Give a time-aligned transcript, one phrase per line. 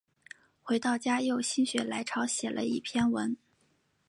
[0.63, 3.37] 回到家又心血来潮写了一篇文